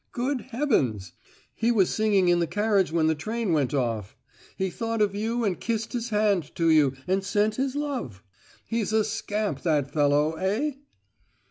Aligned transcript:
Good 0.13 0.41
heavens! 0.49 1.11
he 1.53 1.71
was 1.71 1.91
singing 1.91 2.27
in 2.27 2.39
the 2.39 2.47
carriage 2.47 2.91
when 2.91 3.05
the 3.05 3.13
train 3.13 3.53
went 3.53 3.71
off! 3.71 4.15
He 4.57 4.71
thought 4.71 4.99
of 4.99 5.13
you, 5.13 5.43
and 5.43 5.59
kissed 5.59 5.93
his 5.93 6.09
hand 6.09 6.55
to 6.55 6.71
you, 6.71 6.93
and 7.07 7.23
sent 7.23 7.57
his 7.57 7.75
love. 7.75 8.23
He's 8.65 8.93
a 8.93 9.03
scamp, 9.03 9.61
that 9.61 9.91
fellow, 9.91 10.31
eh?" 10.37 10.71